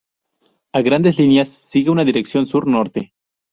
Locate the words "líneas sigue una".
1.19-2.03